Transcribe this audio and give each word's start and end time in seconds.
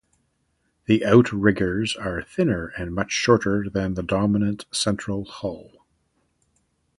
The 0.85 1.05
outriggers 1.05 1.95
are 1.95 2.23
thinner 2.23 2.73
and 2.75 2.91
much 2.95 3.11
shorter 3.11 3.69
than 3.69 3.93
the 3.93 4.01
dominant 4.01 4.65
central 4.71 5.25
hull. 5.25 5.85